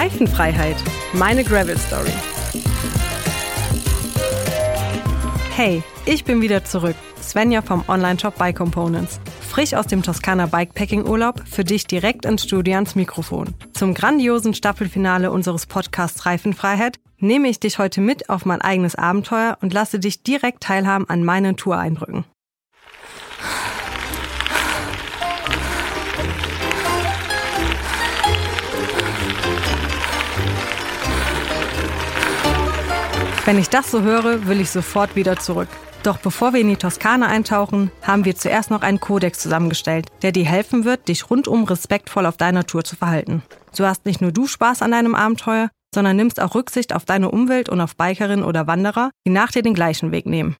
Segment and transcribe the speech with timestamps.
[0.00, 0.76] Reifenfreiheit.
[1.12, 2.10] Meine Gravel Story.
[5.54, 6.96] Hey, ich bin wieder zurück.
[7.20, 9.20] Svenja vom Online-Shop Bike Components.
[9.46, 13.52] Frisch aus dem Toskana Bikepacking-Urlaub für dich direkt ins Studio ans Mikrofon.
[13.74, 19.58] Zum grandiosen Staffelfinale unseres Podcasts Reifenfreiheit nehme ich dich heute mit auf mein eigenes Abenteuer
[19.60, 22.24] und lasse dich direkt teilhaben an meinen Tour-Eindrücken.
[33.46, 35.68] Wenn ich das so höre, will ich sofort wieder zurück.
[36.02, 40.32] Doch bevor wir in die Toskana eintauchen, haben wir zuerst noch einen Kodex zusammengestellt, der
[40.32, 43.42] dir helfen wird, dich rundum respektvoll auf deiner Tour zu verhalten.
[43.72, 47.30] So hast nicht nur du Spaß an deinem Abenteuer, sondern nimmst auch Rücksicht auf deine
[47.30, 50.56] Umwelt und auf Bikerinnen oder Wanderer, die nach dir den gleichen Weg nehmen.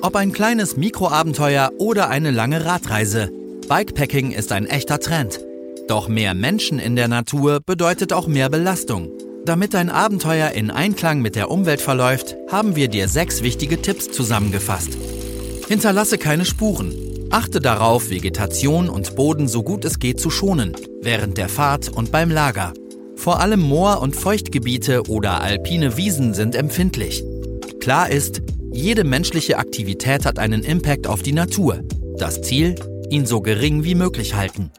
[0.00, 3.30] Ob ein kleines Mikroabenteuer oder eine lange Radreise,
[3.68, 5.40] Bikepacking ist ein echter Trend.
[5.88, 9.10] Doch mehr Menschen in der Natur bedeutet auch mehr Belastung.
[9.48, 14.10] Damit dein Abenteuer in Einklang mit der Umwelt verläuft, haben wir dir sechs wichtige Tipps
[14.10, 14.90] zusammengefasst.
[15.68, 16.94] Hinterlasse keine Spuren.
[17.30, 22.12] Achte darauf, Vegetation und Boden so gut es geht zu schonen, während der Fahrt und
[22.12, 22.74] beim Lager.
[23.16, 27.24] Vor allem Moor- und Feuchtgebiete oder alpine Wiesen sind empfindlich.
[27.80, 31.80] Klar ist, jede menschliche Aktivität hat einen Impact auf die Natur.
[32.18, 32.74] Das Ziel?
[33.08, 34.72] Ihn so gering wie möglich halten.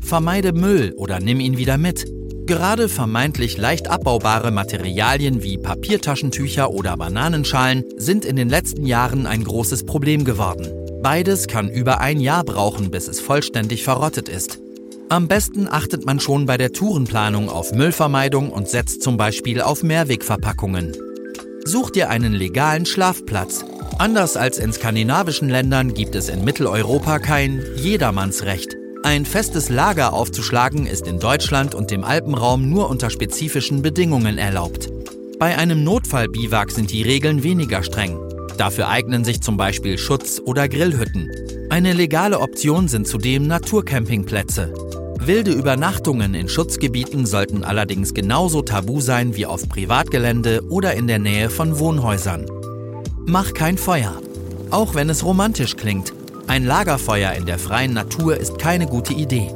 [0.00, 2.06] Vermeide Müll oder nimm ihn wieder mit.
[2.46, 9.42] Gerade vermeintlich leicht abbaubare Materialien wie Papiertaschentücher oder Bananenschalen sind in den letzten Jahren ein
[9.42, 10.68] großes Problem geworden.
[11.02, 14.60] Beides kann über ein Jahr brauchen, bis es vollständig verrottet ist.
[15.08, 19.82] Am besten achtet man schon bei der Tourenplanung auf Müllvermeidung und setzt zum Beispiel auf
[19.82, 20.96] Mehrwegverpackungen.
[21.64, 23.64] Such dir einen legalen Schlafplatz.
[23.98, 28.76] Anders als in skandinavischen Ländern gibt es in Mitteleuropa kein Jedermannsrecht.
[29.06, 34.90] Ein festes Lager aufzuschlagen ist in Deutschland und dem Alpenraum nur unter spezifischen Bedingungen erlaubt.
[35.38, 38.18] Bei einem Notfallbiwak sind die Regeln weniger streng.
[38.58, 41.30] Dafür eignen sich zum Beispiel Schutz- oder Grillhütten.
[41.70, 44.74] Eine legale Option sind zudem Naturcampingplätze.
[45.20, 51.20] Wilde Übernachtungen in Schutzgebieten sollten allerdings genauso tabu sein wie auf Privatgelände oder in der
[51.20, 52.46] Nähe von Wohnhäusern.
[53.24, 54.20] Mach kein Feuer.
[54.72, 56.12] Auch wenn es romantisch klingt,
[56.46, 59.50] ein Lagerfeuer in der freien Natur ist keine gute Idee.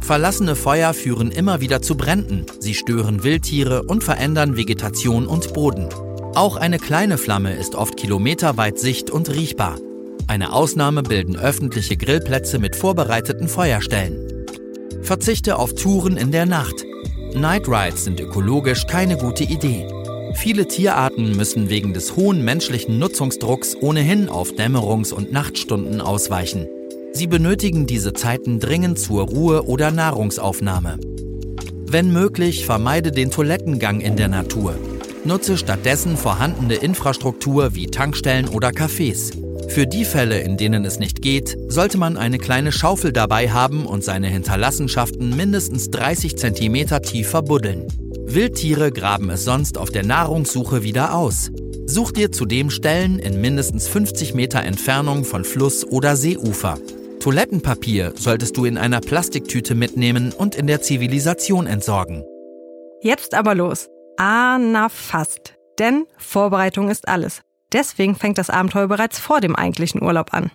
[0.00, 5.88] Verlassene Feuer führen immer wieder zu Bränden, sie stören Wildtiere und verändern Vegetation und Boden.
[6.34, 9.78] Auch eine kleine Flamme ist oft kilometerweit sicht- und riechbar.
[10.26, 14.46] Eine Ausnahme bilden öffentliche Grillplätze mit vorbereiteten Feuerstellen.
[15.02, 16.84] Verzichte auf Touren in der Nacht.
[17.34, 19.86] Night Rides sind ökologisch keine gute Idee.
[20.34, 26.66] Viele Tierarten müssen wegen des hohen menschlichen Nutzungsdrucks ohnehin auf Dämmerungs- und Nachtstunden ausweichen.
[27.12, 30.98] Sie benötigen diese Zeiten dringend zur Ruhe oder Nahrungsaufnahme.
[31.86, 34.74] Wenn möglich, vermeide den Toilettengang in der Natur.
[35.24, 39.32] Nutze stattdessen vorhandene Infrastruktur wie Tankstellen oder Cafés.
[39.68, 43.86] Für die Fälle, in denen es nicht geht, sollte man eine kleine Schaufel dabei haben
[43.86, 47.86] und seine Hinterlassenschaften mindestens 30 cm tief verbuddeln.
[48.34, 51.50] Wildtiere graben es sonst auf der Nahrungssuche wieder aus.
[51.84, 56.78] Such dir zudem Stellen in mindestens 50 Meter Entfernung von Fluss oder Seeufer.
[57.20, 62.24] Toilettenpapier solltest du in einer Plastiktüte mitnehmen und in der Zivilisation entsorgen.
[63.02, 63.90] Jetzt aber los.
[64.16, 65.52] Ah, na fast.
[65.78, 67.42] Denn Vorbereitung ist alles.
[67.74, 70.50] Deswegen fängt das Abenteuer bereits vor dem eigentlichen Urlaub an.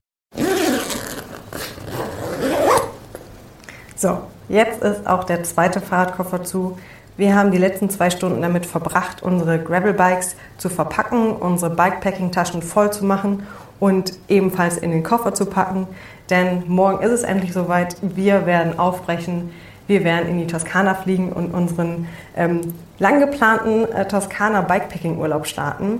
[3.95, 6.75] So, jetzt ist auch der zweite Fahrradkoffer zu.
[7.17, 12.93] Wir haben die letzten zwei Stunden damit verbracht, unsere Gravelbikes zu verpacken, unsere Bikepacking-Taschen voll
[12.93, 13.47] zu machen
[13.79, 15.87] und ebenfalls in den Koffer zu packen.
[16.29, 17.97] Denn morgen ist es endlich soweit.
[18.01, 19.49] Wir werden aufbrechen.
[19.87, 22.61] Wir werden in die Toskana fliegen und unseren ähm,
[22.99, 25.99] lang geplanten äh, Toskana Bikepacking-Urlaub starten.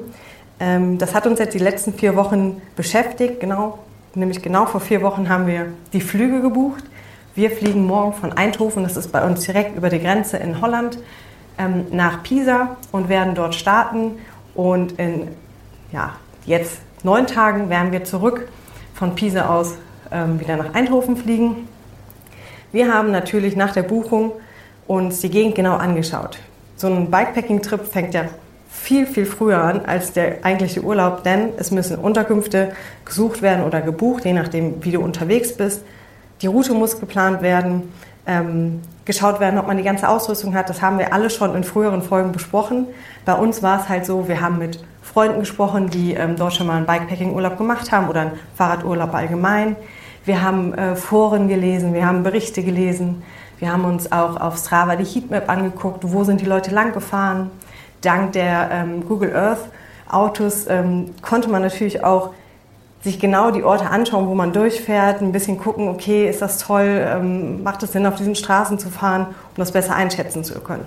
[0.59, 3.39] Ähm, das hat uns jetzt die letzten vier Wochen beschäftigt.
[3.39, 3.79] Genau,
[4.13, 6.83] nämlich genau vor vier Wochen haben wir die Flüge gebucht.
[7.37, 10.97] Wir fliegen morgen von Eindhoven, das ist bei uns direkt über die Grenze in Holland,
[11.59, 14.17] ähm, nach Pisa und werden dort starten.
[14.55, 15.27] Und in
[15.91, 16.15] ja,
[16.47, 18.47] jetzt neun Tagen werden wir zurück
[18.95, 19.75] von Pisa aus
[20.11, 21.67] ähm, wieder nach Eindhoven fliegen.
[22.71, 24.31] Wir haben natürlich nach der Buchung
[24.87, 26.39] uns die Gegend genau angeschaut.
[26.75, 28.29] So ein Bikepacking-Trip fängt ja
[28.67, 32.71] viel, viel früher an als der eigentliche Urlaub, denn es müssen Unterkünfte
[33.05, 35.83] gesucht werden oder gebucht, je nachdem, wie du unterwegs bist.
[36.41, 37.91] Die Route muss geplant werden,
[38.25, 40.69] ähm, geschaut werden, ob man die ganze Ausrüstung hat.
[40.69, 42.87] Das haben wir alle schon in früheren Folgen besprochen.
[43.25, 46.67] Bei uns war es halt so, wir haben mit Freunden gesprochen, die ähm, dort schon
[46.67, 49.75] mal einen Bikepacking-Urlaub gemacht haben oder einen Fahrradurlaub allgemein.
[50.25, 53.23] Wir haben äh, Foren gelesen, wir haben Berichte gelesen.
[53.59, 57.49] Wir haben uns auch auf Strava die Heatmap angeguckt, wo sind die Leute lang gefahren.
[58.01, 59.69] Dank der ähm, Google Earth
[60.09, 62.31] Autos ähm, konnte man natürlich auch
[63.03, 67.05] sich genau die Orte anschauen, wo man durchfährt, ein bisschen gucken, okay, ist das toll,
[67.07, 70.85] ähm, macht es Sinn, auf diesen Straßen zu fahren, um das besser einschätzen zu können.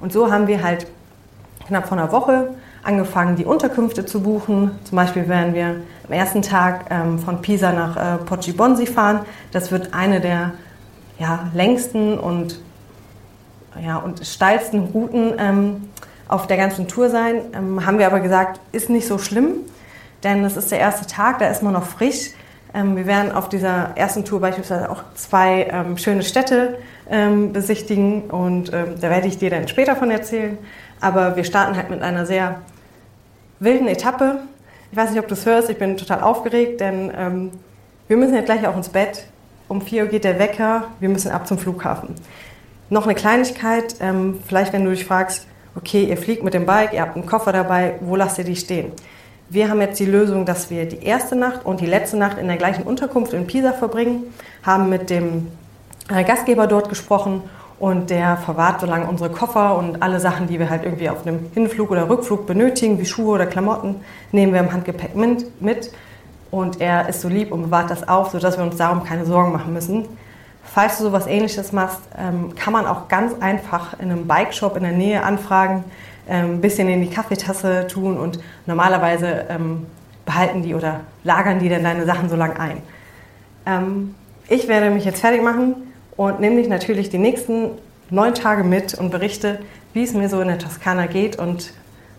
[0.00, 0.86] Und so haben wir halt
[1.66, 2.50] knapp vor einer Woche
[2.82, 4.72] angefangen, die Unterkünfte zu buchen.
[4.84, 9.20] Zum Beispiel werden wir am ersten Tag ähm, von Pisa nach äh, Poggibonsi fahren.
[9.52, 10.52] Das wird eine der
[11.18, 12.60] ja, längsten und,
[13.84, 15.88] ja, und steilsten Routen ähm,
[16.28, 17.40] auf der ganzen Tour sein.
[17.52, 19.56] Ähm, haben wir aber gesagt, ist nicht so schlimm,
[20.22, 22.30] denn es ist der erste Tag, da ist man noch frisch.
[22.74, 26.78] Ähm, wir werden auf dieser ersten Tour beispielsweise auch zwei ähm, schöne Städte
[27.10, 30.58] ähm, besichtigen und da werde ich dir dann später von erzählen.
[31.00, 32.60] Aber wir starten halt mit einer sehr
[33.60, 34.40] wilden Etappe.
[34.90, 37.50] Ich weiß nicht, ob du es hörst, ich bin total aufgeregt, denn
[38.08, 39.24] wir müssen jetzt gleich auch ins Bett.
[39.68, 42.14] Um 4 Uhr geht der Wecker, wir müssen ab zum Flughafen.
[42.90, 43.96] Noch eine Kleinigkeit,
[44.46, 47.52] vielleicht wenn du dich fragst, okay, ihr fliegt mit dem Bike, ihr habt einen Koffer
[47.52, 48.92] dabei, wo lasst ihr die stehen?
[49.50, 52.48] Wir haben jetzt die Lösung, dass wir die erste Nacht und die letzte Nacht in
[52.48, 54.24] der gleichen Unterkunft in Pisa verbringen,
[54.62, 55.48] haben mit dem
[56.10, 57.42] äh, Gastgeber dort gesprochen
[57.78, 61.26] und der verwahrt so lange unsere Koffer und alle Sachen, die wir halt irgendwie auf
[61.26, 63.96] einem Hinflug oder Rückflug benötigen, wie Schuhe oder Klamotten,
[64.32, 65.92] nehmen wir im Handgepäck mit.
[66.50, 69.52] Und er ist so lieb und bewahrt das auf, sodass wir uns darum keine Sorgen
[69.52, 70.06] machen müssen.
[70.62, 74.82] Falls du sowas ähnliches machst, ähm, kann man auch ganz einfach in einem Bikeshop in
[74.82, 75.84] der Nähe anfragen,
[76.28, 79.86] ein bisschen in die Kaffeetasse tun und normalerweise ähm,
[80.26, 82.82] behalten die oder lagern die dann deine Sachen so lange ein.
[84.48, 85.74] Ich werde mich jetzt fertig machen
[86.16, 87.70] und nehme dich natürlich die nächsten
[88.10, 89.60] neun Tage mit und berichte,
[89.92, 91.72] wie es mir so in der Toskana geht und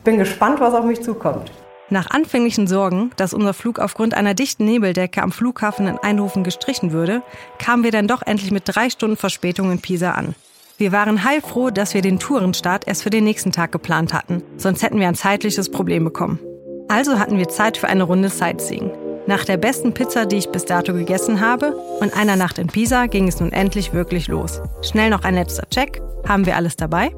[0.03, 1.51] bin gespannt, was auf mich zukommt.
[1.89, 6.91] Nach anfänglichen Sorgen, dass unser Flug aufgrund einer dichten Nebeldecke am Flughafen in Eindhoven gestrichen
[6.91, 7.23] würde,
[7.57, 10.35] kamen wir dann doch endlich mit drei Stunden Verspätung in Pisa an.
[10.79, 14.81] Wir waren heilfroh, dass wir den Tourenstart erst für den nächsten Tag geplant hatten, sonst
[14.81, 16.39] hätten wir ein zeitliches Problem bekommen.
[16.87, 18.89] Also hatten wir Zeit für eine Runde Sightseeing.
[19.27, 23.07] Nach der besten Pizza, die ich bis dato gegessen habe und einer Nacht in Pisa
[23.07, 24.61] ging es nun endlich wirklich los.
[24.81, 26.01] Schnell noch ein letzter Check.
[26.25, 27.11] Haben wir alles dabei?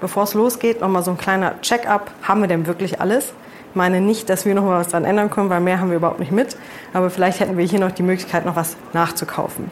[0.00, 2.12] Bevor es losgeht, nochmal so ein kleiner Check-up.
[2.22, 3.32] Haben wir denn wirklich alles?
[3.78, 5.98] Ich meine nicht, dass wir noch mal was dran ändern können, weil mehr haben wir
[5.98, 6.56] überhaupt nicht mit.
[6.92, 9.70] Aber vielleicht hätten wir hier noch die Möglichkeit, noch was nachzukaufen.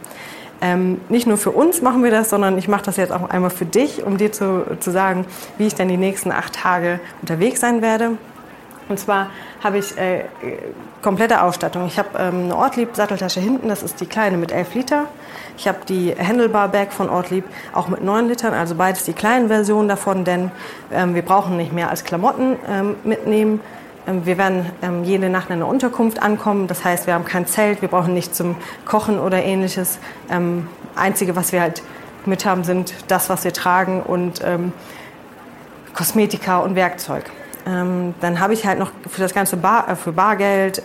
[0.60, 3.50] Ähm, nicht nur für uns machen wir das, sondern ich mache das jetzt auch einmal
[3.50, 5.26] für dich, um dir zu, zu sagen,
[5.58, 8.12] wie ich dann die nächsten acht Tage unterwegs sein werde.
[8.88, 9.30] Und zwar
[9.64, 10.26] habe ich äh,
[11.02, 11.86] komplette Ausstattung.
[11.86, 15.06] Ich habe ähm, eine Ortlieb-Satteltasche hinten, das ist die kleine mit 11 Liter.
[15.58, 19.88] Ich habe die Handlebar-Bag von Ortlieb auch mit 9 Litern, also beides die kleinen Versionen
[19.88, 20.52] davon, denn
[20.92, 23.60] ähm, wir brauchen nicht mehr als Klamotten ähm, mitnehmen.
[24.06, 26.66] Ähm, wir werden ähm, jede Nacht in einer Unterkunft ankommen.
[26.66, 29.98] Das heißt, wir haben kein Zelt, wir brauchen nichts zum Kochen oder ähnliches.
[30.30, 31.82] Ähm, Einzige, was wir halt
[32.24, 34.42] mit haben, sind das, was wir tragen und
[35.94, 37.24] Kosmetika und Werkzeug.
[37.64, 40.82] dann habe ich halt noch für das ganze Bar, äh, für Bargeld,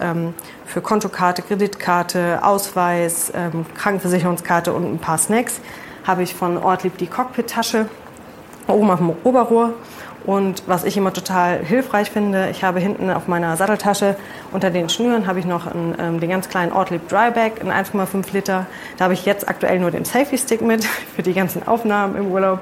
[0.66, 3.32] für Kontokarte, Kreditkarte, Ausweis,
[3.76, 5.62] Krankenversicherungskarte und ein paar Snacks
[6.06, 7.88] habe ich von Ortlieb die Cockpit-Tasche
[8.68, 9.74] oben auf dem Oberrohr
[10.26, 14.16] und was ich immer total hilfreich finde, ich habe hinten auf meiner Satteltasche
[14.52, 17.72] unter den Schnüren habe ich noch einen, ähm, den ganz kleinen Ortlieb Dry Bag in
[17.72, 18.68] 1,5 Liter.
[18.98, 20.86] Da habe ich jetzt aktuell nur den Selfie Stick mit
[21.16, 22.60] für die ganzen Aufnahmen im Urlaub.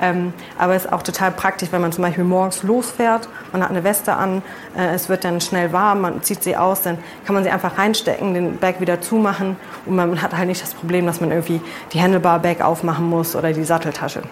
[0.00, 3.70] Ähm, aber es ist auch total praktisch, wenn man zum Beispiel morgens losfährt, man hat
[3.70, 4.42] eine Weste an,
[4.76, 7.78] äh, es wird dann schnell warm, man zieht sie aus, dann kann man sie einfach
[7.78, 11.60] reinstecken, den Bag wieder zumachen und man hat halt nicht das Problem, dass man irgendwie
[11.92, 14.22] die Handlebar Bag aufmachen muss oder die Satteltasche.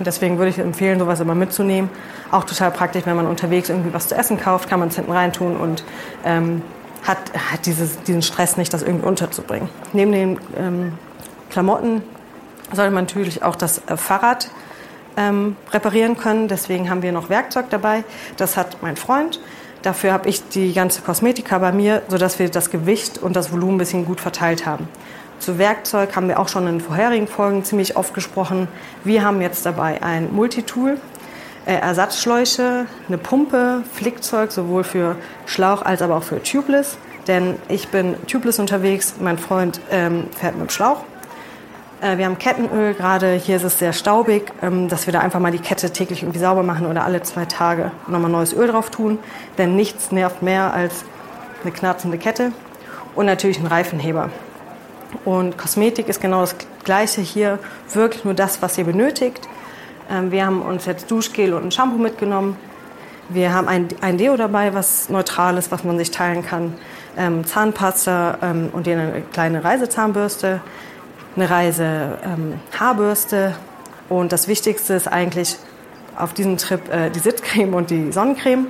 [0.00, 1.90] Und deswegen würde ich empfehlen, sowas immer mitzunehmen.
[2.30, 5.12] Auch total praktisch, wenn man unterwegs irgendwie was zu essen kauft, kann man es hinten
[5.12, 5.84] rein tun und
[6.24, 6.62] ähm,
[7.06, 7.18] hat,
[7.52, 9.68] hat dieses, diesen Stress nicht, das irgendwie unterzubringen.
[9.92, 10.92] Neben den ähm,
[11.50, 12.02] Klamotten
[12.72, 14.48] sollte man natürlich auch das äh, Fahrrad
[15.18, 16.48] ähm, reparieren können.
[16.48, 18.02] Deswegen haben wir noch Werkzeug dabei.
[18.38, 19.38] Das hat mein Freund.
[19.82, 23.74] Dafür habe ich die ganze Kosmetika bei mir, sodass wir das Gewicht und das Volumen
[23.74, 24.88] ein bisschen gut verteilt haben.
[25.40, 28.68] Zu Werkzeug haben wir auch schon in vorherigen Folgen ziemlich oft gesprochen.
[29.04, 30.98] Wir haben jetzt dabei ein Multitool,
[31.64, 35.16] äh, Ersatzschläuche, eine Pumpe, Flickzeug, sowohl für
[35.46, 36.98] Schlauch als aber auch für Tubeless.
[37.26, 41.04] Denn ich bin tubeless unterwegs, mein Freund ähm, fährt mit dem Schlauch.
[42.02, 45.40] Äh, wir haben Kettenöl, gerade hier ist es sehr staubig, ähm, dass wir da einfach
[45.40, 48.90] mal die Kette täglich irgendwie sauber machen oder alle zwei Tage nochmal neues Öl drauf
[48.90, 49.18] tun.
[49.56, 51.06] Denn nichts nervt mehr als
[51.62, 52.52] eine knarzende Kette.
[53.14, 54.28] Und natürlich ein Reifenheber.
[55.24, 57.58] Und Kosmetik ist genau das Gleiche hier,
[57.92, 59.48] wirklich nur das, was ihr benötigt.
[60.10, 62.56] Ähm, wir haben uns jetzt Duschgel und ein Shampoo mitgenommen.
[63.28, 66.74] Wir haben ein, ein Deo dabei, was neutral ist, was man sich teilen kann.
[67.16, 70.60] ähm, Zahnpasta ähm, und eine kleine Reisezahnbürste,
[71.36, 73.54] eine Reise ähm, Haarbürste
[74.08, 75.56] und das Wichtigste ist eigentlich
[76.16, 78.66] auf diesem Trip äh, die Sitzcreme und die Sonnencreme.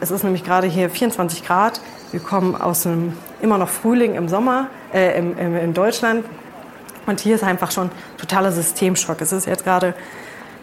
[0.00, 1.80] Es ist nämlich gerade hier 24 Grad.
[2.14, 6.24] Wir kommen aus einem immer noch Frühling im Sommer äh, im, im, in Deutschland
[7.06, 9.20] und hier ist einfach schon totaler Systemschock.
[9.20, 9.94] Es ist jetzt gerade,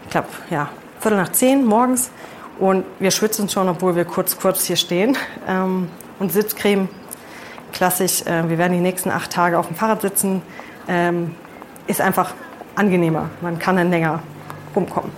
[0.06, 0.70] ich glaube, ja,
[1.02, 2.10] Viertel nach zehn morgens
[2.58, 5.18] und wir schwitzen schon, obwohl wir kurz, kurz hier stehen.
[5.46, 5.90] Ähm,
[6.20, 6.88] und Sitzcreme,
[7.74, 10.42] klassisch, äh, wir werden die nächsten acht Tage auf dem Fahrrad sitzen,
[10.88, 11.36] ähm,
[11.86, 12.34] ist einfach
[12.76, 13.30] angenehmer.
[13.42, 14.24] Man kann dann länger
[14.74, 15.12] rumkommen.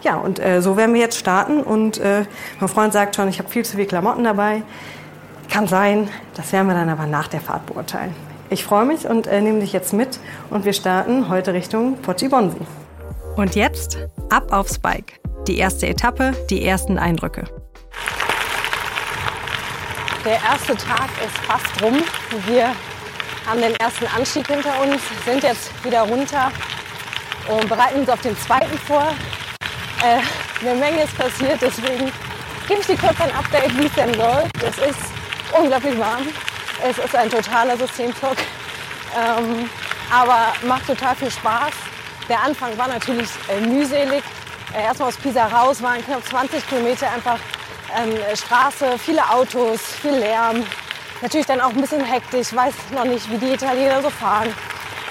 [0.00, 1.60] Ja, und äh, so werden wir jetzt starten.
[1.60, 2.24] Und äh,
[2.60, 4.62] mein Freund sagt schon, ich habe viel zu viel Klamotten dabei.
[5.50, 8.14] Kann sein, das werden wir dann aber nach der Fahrt beurteilen.
[8.50, 12.60] Ich freue mich und äh, nehme dich jetzt mit und wir starten heute Richtung Poggibonsi.
[13.36, 15.20] Und jetzt ab aufs Bike.
[15.48, 17.44] Die erste Etappe, die ersten Eindrücke.
[20.24, 21.98] Der erste Tag ist fast rum.
[22.46, 22.66] Wir
[23.46, 26.52] haben den ersten Anstieg hinter uns, sind jetzt wieder runter
[27.48, 29.14] und bereiten uns auf den zweiten vor.
[30.04, 30.20] Äh,
[30.64, 32.12] eine Menge ist passiert, deswegen
[32.68, 34.62] gebe ich dir kurz ein Update, wie es denn läuft.
[34.62, 35.09] Es ist
[35.52, 36.26] unglaublich warm.
[36.82, 38.36] Es ist ein totaler Systemschock.
[39.16, 39.68] Ähm,
[40.10, 41.72] aber macht total viel Spaß.
[42.28, 44.22] Der Anfang war natürlich äh, mühselig.
[44.74, 47.38] Äh, erstmal aus Pisa raus waren knapp 20 Kilometer einfach
[47.96, 50.64] ähm, Straße, viele Autos, viel Lärm.
[51.22, 54.54] Natürlich dann auch ein bisschen hektisch, weiß noch nicht, wie die Italiener so fahren.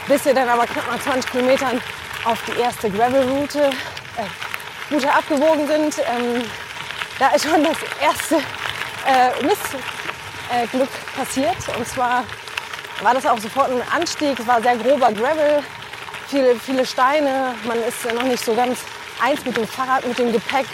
[0.07, 1.81] Bis wir dann aber knapp nach 20 Kilometern
[2.25, 3.69] auf die erste Gravel-Route
[4.17, 5.99] äh, Route abgewogen sind.
[5.99, 6.43] Ähm,
[7.19, 9.98] da ist schon das erste äh, Missglück
[10.49, 10.67] äh,
[11.15, 11.57] passiert.
[11.77, 12.23] Und zwar
[13.01, 14.39] war das auch sofort ein Anstieg.
[14.39, 15.63] Es war sehr grober Gravel,
[16.27, 17.55] viele, viele Steine.
[17.65, 18.79] Man ist noch nicht so ganz
[19.21, 20.65] eins mit dem Fahrrad, mit dem Gepäck.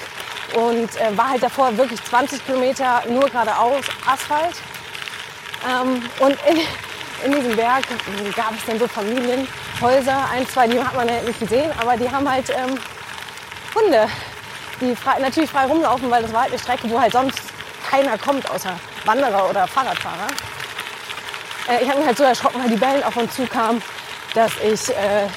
[0.56, 4.56] Und äh, war halt davor wirklich 20 Kilometer nur geradeaus Asphalt.
[5.68, 6.60] Ähm, und in,
[7.26, 7.84] in diesem Berg
[8.36, 12.10] gab es dann so Familienhäuser, ein, zwei, die hat man ja nicht gesehen, aber die
[12.10, 12.78] haben halt ähm,
[13.74, 14.08] Hunde,
[14.80, 17.40] die frei, natürlich frei rumlaufen, weil das war halt eine Strecke, wo halt sonst
[17.90, 18.74] keiner kommt, außer
[19.06, 20.28] Wanderer oder Fahrradfahrer.
[21.70, 23.82] Äh, ich habe mich halt so erschrocken, weil die Bellen auf uns zukamen,
[24.34, 25.28] dass ich äh,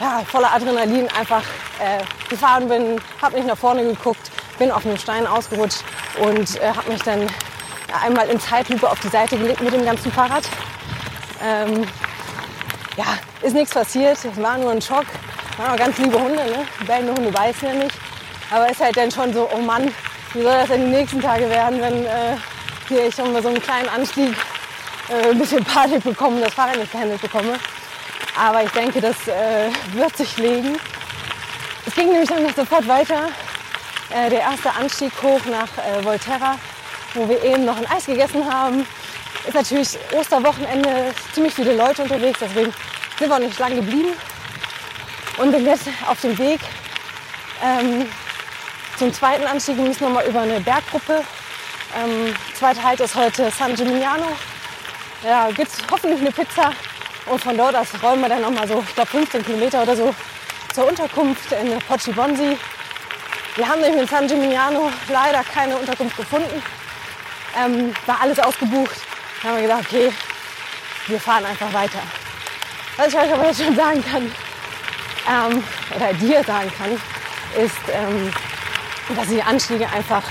[0.00, 1.42] ja, voller Adrenalin einfach
[1.78, 5.82] äh, gefahren bin, habe nicht nach vorne geguckt, bin auf einem Stein ausgerutscht
[6.20, 7.26] und äh, habe mich dann
[8.02, 10.44] einmal in Zeitlupe auf die Seite gelegt mit dem ganzen Fahrrad.
[11.42, 11.86] Ähm,
[12.96, 13.04] ja,
[13.42, 15.04] ist nichts passiert, es war nur ein Schock.
[15.58, 16.66] Waren auch ganz liebe Hunde, ne?
[16.86, 17.96] Bellende Hunde beißen ja nicht.
[18.50, 19.92] Aber ist halt dann schon so, oh Mann,
[20.32, 22.36] wie soll das denn die nächsten Tage werden, wenn äh,
[22.88, 24.34] hier ich schon mal so einen kleinen Anstieg
[25.08, 27.58] äh, ein bisschen Panik bekomme, das Fahrrad nicht gehandelt bekomme.
[28.38, 30.76] Aber ich denke, das äh, wird sich legen.
[31.86, 33.28] Es ging nämlich dann sofort weiter.
[34.10, 36.58] Äh, der erste Anstieg hoch nach äh, Volterra,
[37.14, 38.86] wo wir eben noch ein Eis gegessen haben.
[39.46, 42.72] Ist natürlich Osterwochenende, ziemlich viele Leute unterwegs, deswegen
[43.18, 44.12] sind wir auch nicht lange geblieben.
[45.38, 46.60] Und bin jetzt auf dem Weg
[47.62, 48.06] ähm,
[48.96, 49.76] zum zweiten Anstieg.
[49.76, 51.22] Wir müssen nochmal über eine Berggruppe.
[51.96, 54.26] Ähm, zweiter Halt ist heute San Gimignano.
[55.24, 56.72] Ja, gibt es hoffentlich eine Pizza.
[57.26, 60.14] Und von dort aus rollen wir dann nochmal so, ich glaube 15 Kilometer oder so
[60.72, 62.56] zur Unterkunft in Poggibonsi.
[63.56, 66.62] Wir haben nämlich in San Gimignano leider keine Unterkunft gefunden.
[67.58, 68.96] Ähm, war alles ausgebucht.
[69.42, 70.12] Dann haben wir gedacht, okay,
[71.06, 72.00] wir fahren einfach weiter.
[72.96, 74.30] Was ich euch aber jetzt schon sagen kann,
[75.28, 76.92] ähm, oder dir sagen kann,
[77.62, 78.32] ist, ähm,
[79.14, 80.22] dass die Anstiege einfach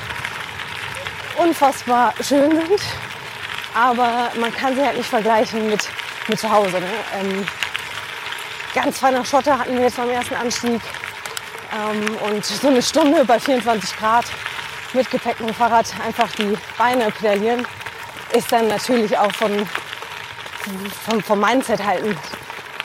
[1.37, 2.81] unfassbar schön sind.
[3.73, 5.87] Aber man kann sie halt nicht vergleichen mit,
[6.27, 6.79] mit zu Hause.
[6.79, 6.89] Ne?
[7.19, 7.45] Ähm,
[8.73, 10.81] ganz feiner Schotter hatten wir jetzt beim ersten Anstieg.
[11.73, 14.25] Ähm, und so eine Stunde bei 24 Grad
[14.93, 17.67] mit Gepäck und Fahrrad einfach die Beine pedalieren,
[18.33, 19.67] ist dann natürlich auch von,
[21.05, 22.15] vom, vom Mindset halt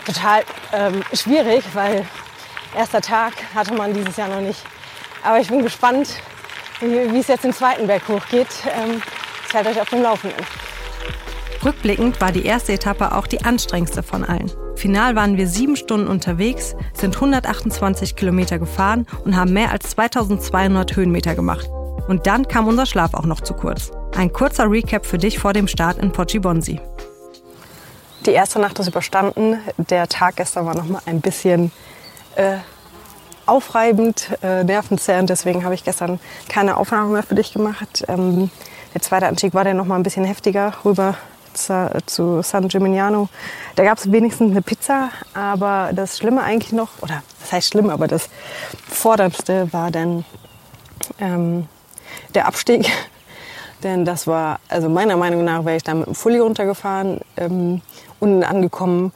[0.04, 2.06] total ähm, schwierig, weil
[2.76, 4.60] erster Tag hatte man dieses Jahr noch nicht.
[5.22, 6.16] Aber ich bin gespannt,
[6.80, 8.48] wie, es jetzt den zweiten Berg hochgeht.
[8.66, 9.02] Ähm,
[9.48, 10.44] ich halte euch auf dem Laufenden.
[11.64, 14.50] Rückblickend war die erste Etappe auch die anstrengendste von allen.
[14.76, 20.96] Final waren wir sieben Stunden unterwegs, sind 128 Kilometer gefahren und haben mehr als 2200
[20.96, 21.68] Höhenmeter gemacht.
[22.08, 23.90] Und dann kam unser Schlaf auch noch zu kurz.
[24.16, 26.80] Ein kurzer Recap für dich vor dem Start in Poggibonsi.
[28.24, 29.58] Die erste Nacht ist überstanden.
[29.76, 31.72] Der Tag gestern war noch mal ein bisschen
[32.36, 32.56] äh,
[33.50, 35.28] aufreibend, äh, nervenzerrend.
[35.28, 38.04] Deswegen habe ich gestern keine Aufnahme mehr für dich gemacht.
[38.08, 38.50] Ähm,
[38.94, 41.16] der zweite Anstieg war dann noch mal ein bisschen heftiger rüber
[41.52, 43.28] zu San Gimignano.
[43.74, 47.90] Da gab es wenigstens eine Pizza, aber das Schlimme eigentlich noch, oder das heißt schlimm,
[47.90, 48.28] aber das
[48.88, 50.24] Forderndste war dann
[51.18, 51.66] ähm,
[52.34, 52.90] der Abstieg.
[53.82, 57.80] Denn das war, also meiner Meinung nach wäre ich da mit dem Fully runtergefahren, ähm,
[58.20, 59.12] unten angekommen,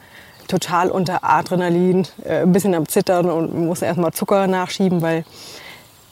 [0.49, 5.25] total unter Adrenalin, äh, ein bisschen am Zittern und musste erstmal Zucker nachschieben, weil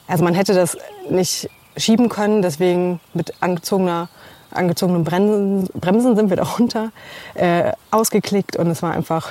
[0.06, 0.76] also man hätte das
[1.08, 4.08] nicht schieben können, deswegen mit angezogener
[4.50, 6.92] angezogenen Bremsen, Bremsen sind wir da runter,
[7.34, 9.30] äh, ausgeklickt und es war einfach,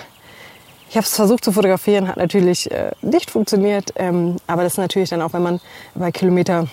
[0.89, 4.77] ich habe es versucht zu fotografieren, hat natürlich äh, nicht funktioniert, ähm, aber das ist
[4.77, 5.61] natürlich dann auch, wenn man
[5.95, 6.67] bei Kilometer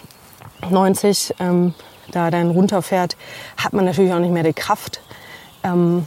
[0.70, 1.74] 90 ähm,
[2.10, 3.16] da dann runterfährt,
[3.56, 5.00] hat man natürlich auch nicht mehr die Kraft.
[5.62, 6.06] Ähm,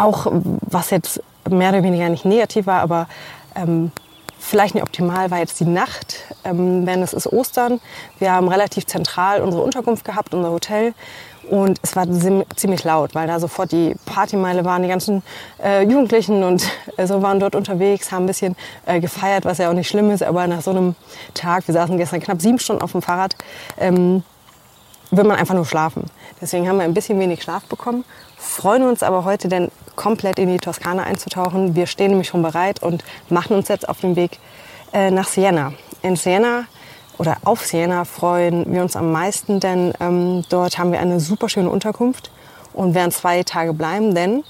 [0.00, 3.08] auch was jetzt mehr oder weniger nicht negativ war, aber
[3.54, 3.90] ähm,
[4.38, 7.80] vielleicht nicht optimal war jetzt die Nacht, ähm, denn es ist Ostern.
[8.18, 10.94] Wir haben relativ zentral unsere Unterkunft gehabt, unser Hotel.
[11.50, 12.06] Und es war
[12.56, 14.82] ziemlich laut, weil da sofort die Partymeile waren.
[14.82, 15.22] Die ganzen
[15.62, 16.62] äh, Jugendlichen und
[16.98, 20.10] äh, so waren dort unterwegs, haben ein bisschen äh, gefeiert, was ja auch nicht schlimm
[20.10, 20.22] ist.
[20.22, 20.94] Aber nach so einem
[21.32, 23.34] Tag, wir saßen gestern knapp sieben Stunden auf dem Fahrrad,
[23.78, 24.22] ähm,
[25.10, 26.04] will man einfach nur schlafen.
[26.40, 28.04] Deswegen haben wir ein bisschen wenig Schlaf bekommen,
[28.36, 31.74] freuen uns aber heute denn komplett in die Toskana einzutauchen.
[31.74, 34.38] Wir stehen nämlich schon bereit und machen uns jetzt auf den Weg
[34.92, 35.72] äh, nach Siena.
[36.02, 36.64] In Siena
[37.18, 41.48] oder auf Siena freuen wir uns am meisten, denn ähm, dort haben wir eine super
[41.48, 42.30] schöne Unterkunft
[42.72, 44.44] und werden zwei Tage bleiben, denn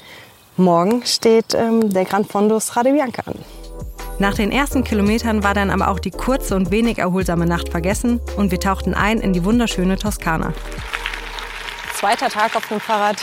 [0.58, 3.38] morgen steht ähm, der Grand Fondo Strade Bianca an.
[4.18, 8.20] Nach den ersten Kilometern war dann aber auch die kurze und wenig erholsame Nacht vergessen
[8.36, 10.52] und wir tauchten ein in die wunderschöne Toskana.
[11.94, 13.16] Zweiter Tag auf dem Fahrrad.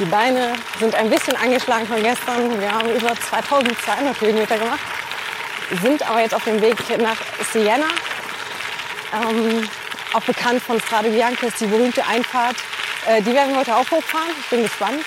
[0.00, 2.60] Die Beine sind ein bisschen angeschlagen von gestern.
[2.60, 4.80] Wir haben über 2200 Kilometer gemacht,
[5.82, 7.16] sind aber jetzt auf dem Weg nach
[7.52, 7.86] Siena.
[9.12, 9.68] Ähm,
[10.12, 12.56] auch bekannt von Strade Bianca ist die berühmte Einfahrt.
[13.06, 14.30] Äh, die werden wir heute auch hochfahren.
[14.40, 15.04] Ich bin gespannt.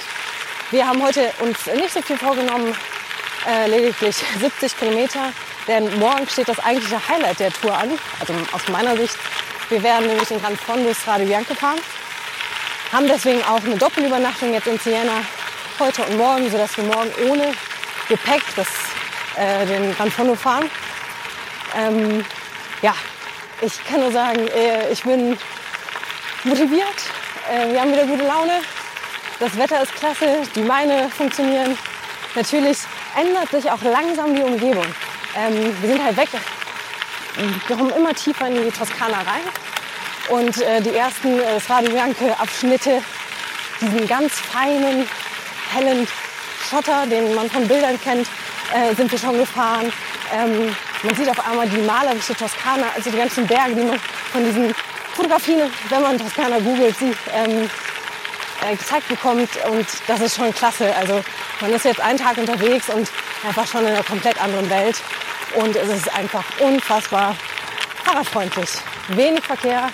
[0.71, 2.73] Wir haben heute uns nicht so viel vorgenommen,
[3.45, 5.33] äh, lediglich 70 Kilometer.
[5.67, 7.91] Denn morgen steht das eigentliche Highlight der Tour an.
[8.21, 9.17] Also aus meiner Sicht.
[9.67, 11.79] Wir werden nämlich den Gran Fondo Strade Bianca fahren.
[12.91, 15.21] Haben deswegen auch eine Doppelübernachtung jetzt in Siena
[15.77, 17.51] heute und morgen, sodass wir morgen ohne
[18.07, 18.67] Gepäck das,
[19.35, 20.69] äh, den Gran Fondo fahren.
[21.75, 22.23] Ähm,
[22.81, 22.95] ja,
[23.61, 25.37] ich kann nur sagen, äh, ich bin
[26.45, 26.87] motiviert.
[27.51, 28.61] Äh, wir haben wieder gute Laune.
[29.39, 31.77] Das Wetter ist klasse, die Beine funktionieren.
[32.35, 32.77] Natürlich
[33.15, 34.85] ändert sich auch langsam die Umgebung.
[35.35, 36.29] Ähm, wir sind halt weg,
[37.67, 39.43] wir kommen immer tiefer in die Toskana rein.
[40.29, 43.01] Und äh, die ersten äh, Strade Bianche-Abschnitte,
[43.79, 45.07] diesen ganz feinen,
[45.73, 46.07] hellen
[46.69, 48.27] Schotter, den man von Bildern kennt,
[48.73, 49.91] äh, sind wir schon gefahren.
[50.33, 53.99] Ähm, man sieht auf einmal die malerische Toskana, also die ganzen Berge, die man
[54.31, 54.75] von diesen
[55.13, 57.69] Fotografien, wenn man Toskana googelt, sieht, ähm,
[58.67, 59.49] äh, gezeigt bekommt.
[59.69, 60.93] Und das ist schon klasse.
[60.95, 61.23] Also
[61.61, 63.07] man ist jetzt einen Tag unterwegs und
[63.47, 65.01] einfach schon in einer komplett anderen Welt.
[65.55, 67.35] Und es ist einfach unfassbar
[68.03, 68.69] fahrradfreundlich.
[69.09, 69.89] Wenig Verkehr,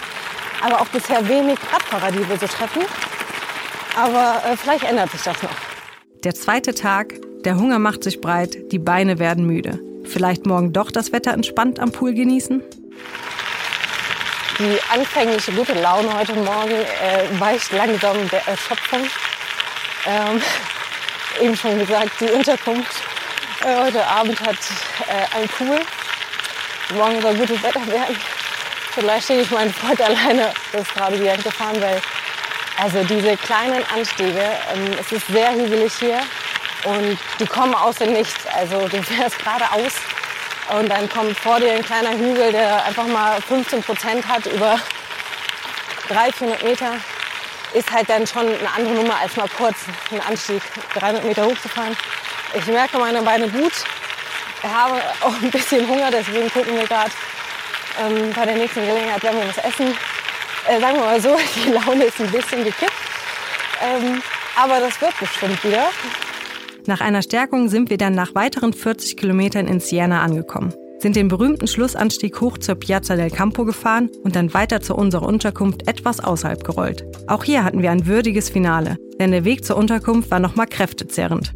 [0.64, 2.84] aber auch bisher wenig Radfahrer, die wir so treffen.
[3.96, 5.52] Aber äh, vielleicht ändert sich das noch.
[6.24, 9.80] Der zweite Tag, der Hunger macht sich breit, die Beine werden müde.
[10.06, 12.62] Vielleicht morgen doch das Wetter entspannt am Pool genießen?
[14.60, 19.02] Die anfängliche gute Laune heute Morgen äh, weicht langsam der Erschöpfung.
[20.06, 20.42] Ähm,
[21.42, 23.04] eben schon gesagt, die Unterkunft
[23.66, 24.58] äh, heute Abend hat
[25.08, 25.80] äh, ein Pool.
[26.96, 28.16] Morgen soll gutes Wetter werden.
[28.96, 32.00] Vielleicht stehe ich meinen Freund alleine das gerade wieder gefahren, weil
[32.78, 36.20] also diese kleinen Anstiege, ähm, es ist sehr hügelig hier
[36.86, 38.46] und die kommen aus dem Nichts.
[38.56, 39.94] Also du fährst geradeaus
[40.78, 44.80] und dann kommt vor dir ein kleiner Hügel, der einfach mal 15 Prozent hat über
[46.10, 46.96] 300, 400 Meter.
[47.74, 49.78] Ist halt dann schon eine andere Nummer, als mal kurz
[50.12, 50.62] einen Anstieg
[50.96, 51.98] 300 Meter hochzufahren.
[52.54, 53.74] Ich merke meine Beine gut.
[54.62, 57.12] Habe auch ein bisschen Hunger, deswegen gucken wir gerade
[58.02, 59.88] ähm, bei der nächsten Gelegenheit, werden wir was essen.
[60.68, 61.30] Äh, sagen wir mal so,
[61.66, 62.94] die Laune ist ein bisschen gekippt.
[63.84, 64.22] Ähm,
[64.56, 65.88] aber das wird bestimmt wieder.
[66.86, 71.30] Nach einer Stärkung sind wir dann nach weiteren 40 Kilometern in Siena angekommen, sind den
[71.30, 76.20] berühmten Schlussanstieg hoch zur Piazza del Campo gefahren und dann weiter zu unserer Unterkunft etwas
[76.20, 77.06] außerhalb gerollt.
[77.28, 81.54] Auch hier hatten wir ein würdiges Finale, denn der Weg zur Unterkunft war nochmal kräftezerrend.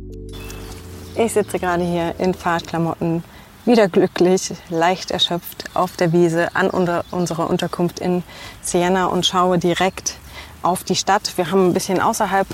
[1.15, 3.23] Ich sitze gerade hier in Fahrtklamotten,
[3.67, 8.23] wieder glücklich, leicht erschöpft auf der Wiese an unserer Unterkunft in
[8.61, 10.15] Siena und schaue direkt
[10.63, 11.33] auf die Stadt.
[11.35, 12.47] Wir haben ein bisschen außerhalb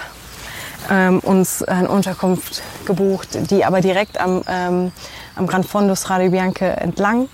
[0.89, 4.91] ähm, uns eine Unterkunft gebucht, die aber direkt am, ähm,
[5.35, 7.29] am Gran Fondo Strade Bianche entlang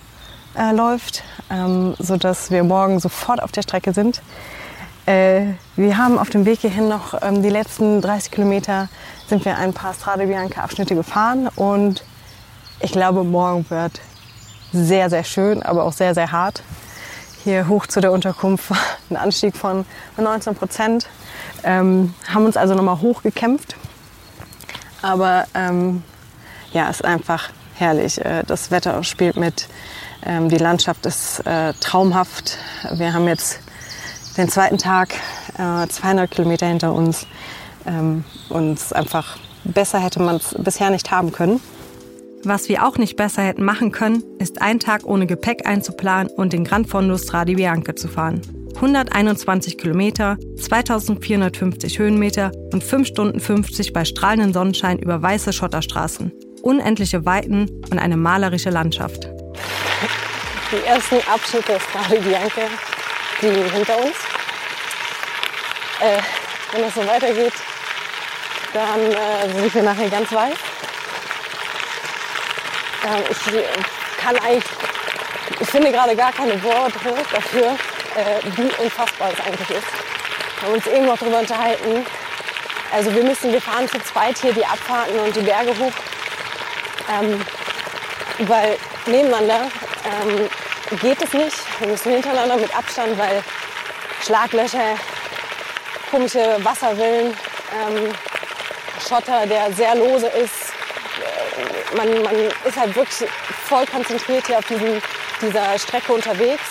[0.58, 4.22] äh, läuft, ähm, sodass wir morgen sofort auf der Strecke sind.
[5.06, 8.90] Äh, wir haben auf dem Weg hierhin noch ähm, die letzten 30 Kilometer
[9.28, 12.04] sind wir ein paar Strade Bianca Abschnitte gefahren und
[12.82, 14.00] ich glaube, morgen wird
[14.72, 16.64] sehr, sehr schön, aber auch sehr, sehr hart.
[17.44, 18.72] hier hoch zu der Unterkunft
[19.10, 19.86] ein Anstieg von
[20.18, 21.08] 19 Prozent.
[21.64, 23.76] Ähm, haben uns also nochmal hochgekämpft.
[25.02, 26.04] Aber ähm,
[26.74, 28.24] ja, es ist einfach herrlich.
[28.24, 29.68] Äh, das Wetter spielt mit.
[30.26, 32.58] Ähm, die Landschaft ist äh, traumhaft.
[32.92, 33.60] Wir haben jetzt
[34.38, 35.16] den zweiten Tag,
[35.58, 37.26] äh, 200 Kilometer hinter uns.
[37.86, 41.62] Ähm, und einfach besser hätte man es bisher nicht haben können.
[42.44, 46.54] Was wir auch nicht besser hätten machen können, ist einen Tag ohne Gepäck einzuplanen und
[46.54, 48.42] den Gran Fondo Strade Bianche zu fahren.
[48.76, 56.32] 121 Kilometer, 2450 Höhenmeter und 5 Stunden 50 bei strahlendem Sonnenschein über weiße Schotterstraßen.
[56.62, 59.30] Unendliche Weiten und eine malerische Landschaft.
[60.72, 62.62] Die ersten Abschnitte des Strade Bianche
[63.42, 64.16] liegen hinter uns.
[66.00, 66.22] Äh,
[66.72, 67.54] wenn es so weitergeht,
[68.74, 70.69] dann äh, sind wir nachher ganz weit.
[73.02, 74.64] Ich kann eigentlich,
[75.60, 77.00] ich finde gerade gar keine Worte
[77.32, 77.78] dafür,
[78.16, 79.88] äh, wie unfassbar es eigentlich ist.
[80.60, 82.06] Wir haben uns eben noch darüber unterhalten.
[82.92, 85.94] Also wir müssen, wir fahren zu zweit hier die Abfahrten und die Berge hoch,
[87.10, 87.42] ähm,
[88.40, 89.70] weil nebeneinander
[90.06, 90.50] ähm,
[91.00, 91.58] geht es nicht.
[91.80, 93.44] Wir müssen hintereinander mit Abstand, weil
[94.26, 94.96] Schlaglöcher,
[96.12, 97.38] komische Wasserwillen,
[97.88, 98.14] ähm,
[99.08, 100.69] Schotter, der sehr lose ist,
[101.96, 103.30] man, man ist halt wirklich
[103.68, 105.02] voll konzentriert hier auf diesen,
[105.42, 106.64] dieser Strecke unterwegs.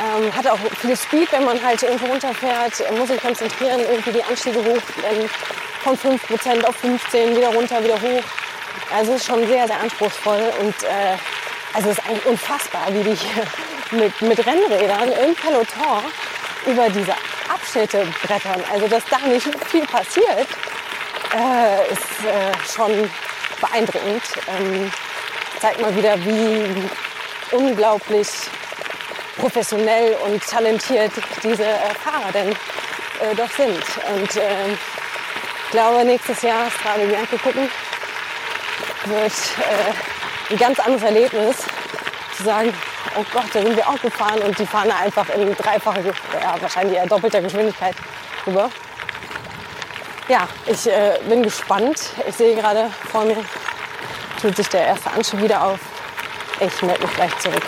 [0.00, 4.22] Ähm, hat auch viel Speed, wenn man halt irgendwo runterfährt, muss sich konzentrieren, irgendwie die
[4.22, 5.28] Anstiege hoch, dann
[5.82, 8.22] von 5% auf 15, wieder runter, wieder hoch.
[8.94, 11.16] Also es ist schon sehr, sehr anspruchsvoll und äh,
[11.74, 13.44] also es ist eigentlich unfassbar, wie die hier
[13.90, 16.04] mit, mit Rennrädern im Peloton
[16.66, 17.14] über diese
[17.52, 18.62] Abschnitte brettern.
[18.72, 20.46] Also dass da nicht viel passiert,
[21.36, 23.10] äh, ist äh, schon
[23.60, 24.22] beeindruckend.
[24.48, 24.90] Ähm,
[25.60, 26.88] zeigt mal wieder, wie
[27.52, 28.28] unglaublich
[29.36, 33.82] professionell und talentiert diese äh, Fahrer denn äh, doch sind.
[34.14, 34.76] Und äh,
[35.70, 37.68] glaube, nächstes Jahr Strade Bianca gucken
[39.04, 41.56] wird äh, ein ganz anderes Erlebnis.
[42.36, 42.72] Zu sagen,
[43.16, 46.02] oh Gott, da sind wir auch gefahren und die fahren einfach in dreifacher,
[46.40, 47.96] ja, wahrscheinlich eher doppelter Geschwindigkeit
[48.46, 48.70] rüber.
[50.28, 52.10] Ja, ich äh, bin gespannt.
[52.28, 53.36] Ich sehe gerade vor mir,
[54.40, 55.80] tut sich der erste Anschub wieder auf.
[56.60, 57.62] Ich melde mich gleich zurück.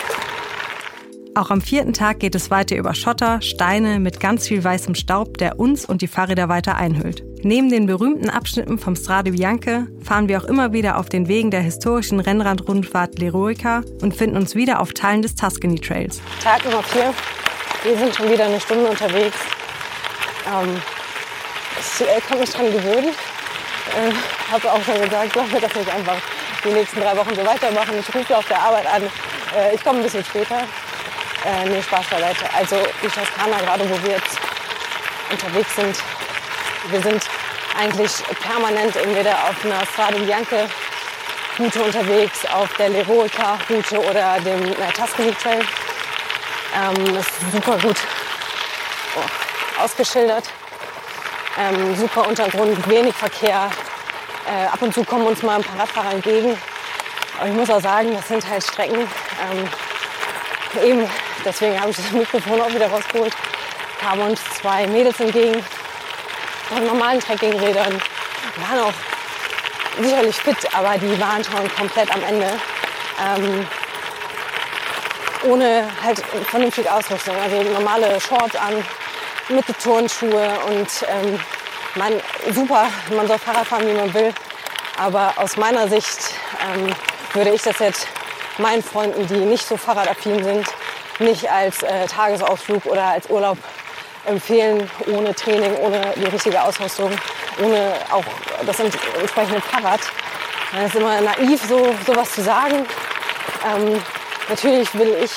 [1.33, 5.37] Auch am vierten Tag geht es weiter über Schotter, Steine mit ganz viel weißem Staub,
[5.37, 7.23] der uns und die Fahrräder weiter einhüllt.
[7.41, 11.49] Neben den berühmten Abschnitten vom Strade Bianche fahren wir auch immer wieder auf den Wegen
[11.49, 16.21] der historischen Rennradrundfahrt L'Eroica und finden uns wieder auf Teilen des Tuscany Trails.
[16.43, 17.13] Tag Nummer vier.
[17.83, 19.37] Wir sind schon wieder eine Stunde unterwegs.
[20.53, 20.81] Ähm,
[21.81, 23.09] ich äh, kann mich dran gewöhnen.
[23.09, 26.17] Äh, habe auch schon gesagt, sollen wir das nicht einfach
[26.63, 27.99] die nächsten drei Wochen so weitermachen.
[27.99, 29.03] Ich rufe auf der Arbeit an.
[29.55, 30.59] Äh, ich komme ein bisschen später.
[30.59, 32.45] Äh, nee, Spaß beiseite.
[32.55, 34.37] Also die Toskana, gerade wo wir jetzt
[35.31, 35.97] unterwegs sind,
[36.89, 37.23] wir sind
[37.79, 40.67] eigentlich permanent entweder auf einer Strade Bianche
[41.57, 45.61] Route unterwegs, auf der Leroica Route oder dem äh, Tuscany Trail.
[46.73, 47.97] Ähm, ist super gut
[49.17, 50.45] oh, ausgeschildert.
[51.57, 53.69] Ähm, super Untergrund, wenig Verkehr.
[54.47, 56.57] Äh, ab und zu kommen uns mal ein paar Radfahrer entgegen.
[57.37, 58.99] Aber ich muss auch sagen, das sind halt Strecken.
[58.99, 59.69] Ähm,
[60.83, 61.09] eben,
[61.43, 63.33] deswegen habe ich das Mikrofon auch wieder rausgeholt.
[63.99, 65.63] Kamen uns zwei Mädels entgegen
[66.71, 68.01] auf normalen Trekkingrädern.
[68.57, 68.93] Waren auch
[70.01, 72.47] sicherlich fit, aber die waren schon komplett am Ende.
[73.19, 73.67] Ähm,
[75.43, 77.35] ohne halt vernünftige Ausrüstung.
[77.41, 78.83] Also normale Shorts an,
[79.51, 81.39] mit Turnschuhe und ähm,
[81.95, 82.13] man,
[82.53, 84.33] super, man soll Fahrrad fahren, wie man will.
[84.97, 86.19] Aber aus meiner Sicht
[86.73, 86.93] ähm,
[87.33, 88.07] würde ich das jetzt
[88.57, 90.67] meinen Freunden, die nicht so fahrradaffin sind,
[91.19, 93.57] nicht als äh, Tagesausflug oder als Urlaub
[94.25, 97.11] empfehlen, ohne Training, ohne die richtige Ausrüstung,
[97.63, 98.23] ohne auch
[98.65, 100.01] das entsprechende Fahrrad.
[100.77, 102.85] Es ist immer naiv, so sowas zu sagen.
[103.65, 104.01] Ähm,
[104.49, 105.31] natürlich will ich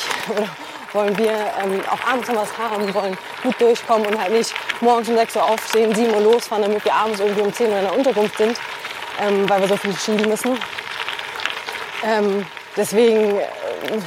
[0.94, 5.08] wollen wir ähm, auch abends noch was haben, wollen gut durchkommen und halt nicht morgens
[5.08, 7.84] um 6 Uhr aufstehen, 7 Uhr losfahren, damit wir abends irgendwie um 10 Uhr in
[7.84, 8.58] der Unterkunft sind,
[9.20, 10.56] ähm, weil wir so viel schieben müssen.
[12.04, 13.44] Ähm, deswegen äh,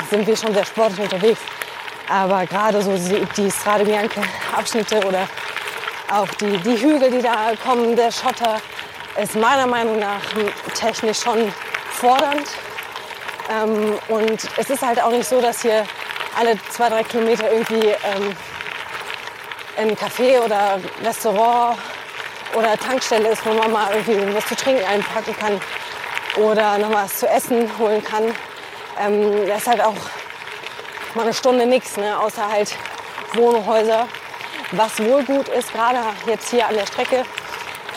[0.09, 1.39] sind wir schon sehr sportlich unterwegs.
[2.09, 2.95] Aber gerade so
[3.35, 4.21] die, Strade Bianche
[4.55, 5.27] Abschnitte oder
[6.09, 8.61] auch die, die Hügel, die da kommen, der Schotter,
[9.21, 10.21] ist meiner Meinung nach
[10.73, 11.51] technisch schon
[11.91, 12.47] fordernd.
[13.49, 15.85] Ähm, und es ist halt auch nicht so, dass hier
[16.37, 18.35] alle zwei, drei Kilometer irgendwie ähm,
[19.77, 21.77] ein Café oder Restaurant
[22.55, 25.59] oder Tankstelle ist, wo man mal irgendwie was zu trinken einpacken kann
[26.37, 28.23] oder noch was zu essen holen kann.
[28.99, 29.95] Ähm, das ist halt auch
[31.15, 32.19] mal eine Stunde nichts, ne?
[32.19, 32.75] außer halt
[33.33, 34.07] Wohnhäuser.
[34.71, 37.23] Was wohl gut ist, gerade jetzt hier an der Strecke,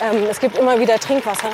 [0.01, 1.51] ähm, es gibt immer wieder Trinkwasser.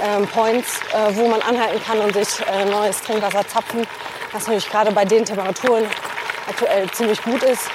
[0.00, 3.84] Ähm, Points, äh, wo man anhalten kann und sich äh, neues Trinkwasser zapfen,
[4.32, 5.86] was natürlich gerade bei den Temperaturen
[6.48, 7.70] aktuell ziemlich gut ist.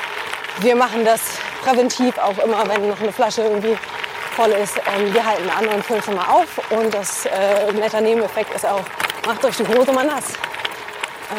[0.59, 1.21] Wir machen das
[1.63, 3.77] präventiv auch immer, wenn noch eine Flasche irgendwie
[4.35, 4.77] voll ist.
[4.77, 6.59] Ähm, wir halten an und füllen schon mal auf.
[6.71, 8.83] Und das äh, netter Nebeneffekt ist auch,
[9.25, 10.25] macht euch die Hose mal nass.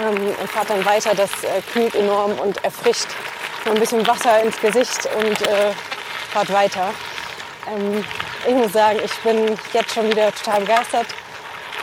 [0.01, 1.15] Ähm, und fahrt dann weiter.
[1.15, 3.09] Das äh, kühlt enorm und erfrischt.
[3.65, 5.73] Nur ein bisschen Wasser ins Gesicht und äh,
[6.31, 6.91] fahrt weiter.
[7.73, 8.05] Ähm,
[8.47, 11.07] ich muss sagen, ich bin jetzt schon wieder total begeistert.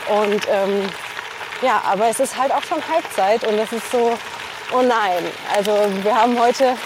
[0.08, 0.88] Und ähm,
[1.62, 4.18] ja, aber es ist halt auch schon Halbzeit und es ist so,
[4.72, 5.24] oh nein.
[5.54, 5.72] Also
[6.02, 6.76] wir haben heute,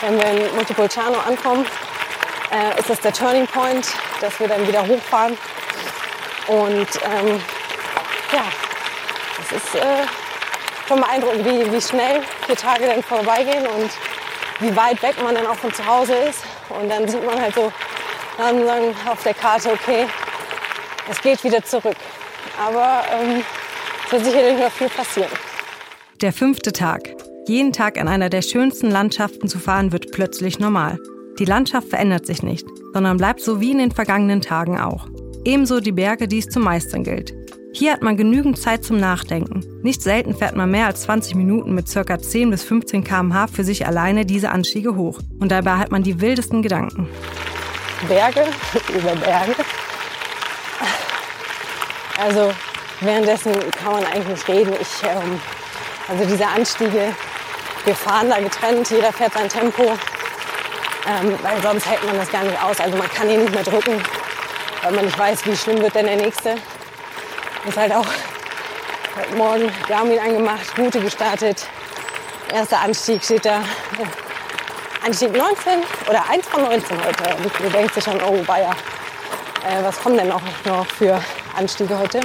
[0.00, 1.66] wenn wir in Montepulciano ankommen,
[2.50, 3.86] äh, ist das der Turning Point,
[4.20, 5.36] dass wir dann wieder hochfahren.
[6.46, 7.40] Und ähm,
[8.32, 8.44] ja,
[9.42, 10.04] es ist äh,
[10.88, 13.90] schon beeindruckend, wie, wie schnell vier Tage dann vorbeigehen und
[14.60, 16.42] wie weit weg man dann auch von zu Hause ist.
[16.68, 17.72] Und dann sieht man halt so
[18.38, 20.06] dann auf der Karte, okay,
[21.10, 21.96] es geht wieder zurück.
[22.58, 23.42] Aber ähm,
[24.06, 25.30] es wird sicherlich noch viel passieren.
[26.20, 27.14] Der fünfte Tag.
[27.46, 30.98] Jeden Tag an einer der schönsten Landschaften zu fahren, wird plötzlich normal.
[31.38, 35.06] Die Landschaft verändert sich nicht, sondern bleibt so wie in den vergangenen Tagen auch.
[35.44, 37.34] Ebenso die Berge, die es zu meistern gilt.
[37.72, 39.60] Hier hat man genügend Zeit zum Nachdenken.
[39.82, 42.18] Nicht selten fährt man mehr als 20 Minuten mit ca.
[42.18, 45.20] 10 bis 15 km/h für sich alleine diese Anstiege hoch.
[45.38, 47.06] Und dabei hat man die wildesten Gedanken.
[48.08, 48.44] Berge
[48.96, 49.54] über Berge.
[52.18, 52.52] Also
[53.00, 54.74] währenddessen kann man eigentlich nicht reden.
[54.80, 55.40] Ich, ähm,
[56.08, 57.14] also diese Anstiege,
[57.84, 62.42] wir fahren da getrennt, jeder fährt sein Tempo, ähm, weil sonst hält man das gar
[62.42, 62.80] nicht aus.
[62.80, 64.02] Also man kann hier nicht mehr drücken,
[64.82, 66.56] weil man nicht weiß, wie schlimm wird denn der nächste.
[67.66, 68.06] Ist halt auch
[69.16, 71.66] heute Morgen Garmin angemacht, Route gestartet.
[72.52, 73.62] Erster Anstieg steht da.
[75.04, 77.36] Anstieg 19 oder 1 von 19 heute.
[77.36, 78.74] Und du denkst dir schon, oh Bayer,
[79.68, 81.20] äh, was kommen denn auch noch für
[81.56, 82.20] Anstiege heute?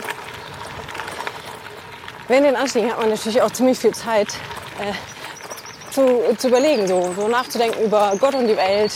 [2.28, 4.28] Während den Anstiegen hat man natürlich auch ziemlich viel Zeit
[4.80, 4.94] äh,
[5.92, 8.92] zu, zu überlegen, so, so nachzudenken über Gott und die Welt,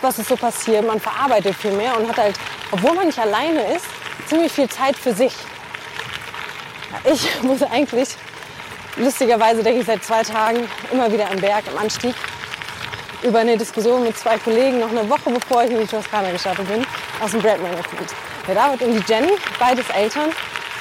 [0.00, 0.86] was ist so passiert.
[0.86, 2.36] Man verarbeitet viel mehr und hat halt,
[2.70, 3.86] obwohl man nicht alleine ist,
[4.26, 5.34] ziemlich viel Zeit für sich.
[7.04, 8.10] Ich muss eigentlich,
[8.96, 12.14] lustigerweise denke ich seit zwei Tagen immer wieder am Berg, im Anstieg,
[13.22, 16.68] über eine Diskussion mit zwei Kollegen, noch eine Woche bevor ich in die Toskana gestartet
[16.68, 16.84] bin,
[17.20, 18.12] aus dem Brand Management.
[18.48, 20.30] Der David und die Jenny, beides Eltern,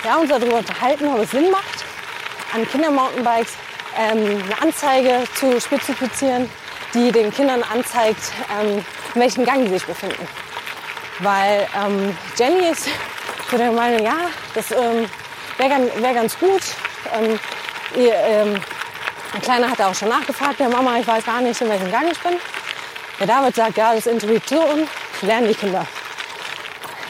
[0.08, 1.84] haben uns darüber unterhalten, ob es Sinn macht,
[2.54, 3.56] an Kindermountainbikes
[3.98, 6.50] ähm, eine Anzeige zu spezifizieren,
[6.94, 10.26] die den Kindern anzeigt, ähm, in welchem Gang sie sich befinden.
[11.20, 12.88] Weil ähm, Jenny ist
[13.52, 14.16] so der Meinung, ja,
[14.54, 15.10] das ähm,
[15.58, 16.62] wäre wär ganz gut.
[17.20, 17.38] Ähm,
[17.98, 18.62] ihr, ähm,
[19.34, 22.10] ein Kleiner hat auch schon nachgefragt, der Mama, ich weiß gar nicht, in welchem Gang
[22.10, 22.38] ich bin.
[23.20, 24.88] Der David sagt, ja, das ist Intuition,
[25.22, 25.86] lernen die Kinder.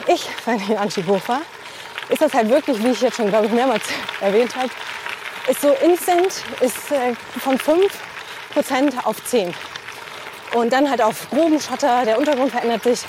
[0.08, 0.26] Ich,
[0.78, 1.42] Anstieg hochfahre,
[2.08, 3.84] ist das halt wirklich, wie ich jetzt schon, glaube ich, mehrmals
[4.22, 4.70] erwähnt habe,
[5.46, 9.54] ist so instant, ist äh, von 5% auf 10.
[10.54, 13.00] Und dann halt auf groben Schotter, der Untergrund verändert sich.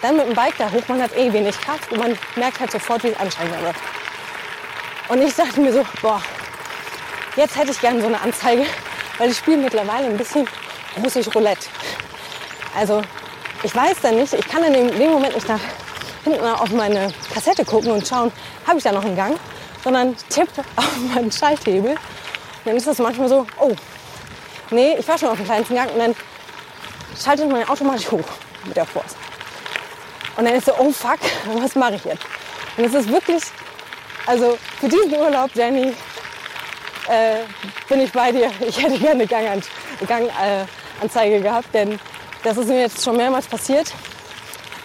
[0.00, 2.70] Dann mit dem Bike da hoch, man hat eh wenig Kraft und man merkt halt
[2.70, 3.76] sofort, wie es anstrengender wird.
[5.08, 6.22] Und ich dachte mir so, boah,
[7.36, 8.64] jetzt hätte ich gerne so eine Anzeige,
[9.18, 10.48] weil ich spiele mittlerweile ein bisschen
[11.02, 11.68] russisch Roulette.
[12.74, 13.02] Also
[13.62, 15.60] ich weiß dann nicht, ich kann in dem Moment nicht nach
[16.26, 18.32] hinten auf meine Kassette gucken und schauen,
[18.66, 19.38] habe ich da noch einen Gang,
[19.82, 21.92] sondern tipp auf meinen Schalthebel.
[21.92, 21.98] Und
[22.64, 23.72] dann ist das manchmal so, oh,
[24.70, 26.14] nee, ich war schon auf dem kleinsten Gang und dann
[27.22, 28.24] schaltet man automatisch hoch
[28.64, 29.14] mit der Force.
[30.36, 31.18] Und dann ist so, oh fuck,
[31.60, 32.24] was mache ich jetzt?
[32.76, 33.42] Und es ist wirklich,
[34.26, 35.94] also für diesen Urlaub, Jenny,
[37.08, 37.38] äh,
[37.88, 38.50] bin ich bei dir.
[38.66, 39.70] Ich hätte gerne eine Ganganzeige
[40.06, 40.28] Gang,
[41.14, 42.00] äh, gehabt, denn
[42.42, 43.92] das ist mir jetzt schon mehrmals passiert.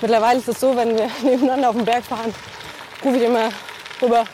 [0.01, 2.33] Mittlerweile ist es so, wenn wir nebeneinander auf den Berg fahren,
[3.03, 3.49] rufe ich immer
[4.01, 4.25] rüber,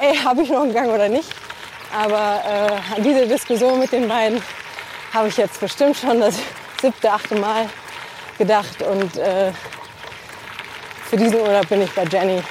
[0.00, 1.28] ey, habe ich noch einen Gang oder nicht?
[1.96, 4.42] Aber äh, an diese Diskussion mit den beiden
[5.14, 6.38] habe ich jetzt bestimmt schon das
[6.80, 7.66] siebte, achte Mal
[8.36, 8.82] gedacht.
[8.82, 9.52] Und äh,
[11.04, 12.42] für diesen Urlaub bin ich bei Jenny.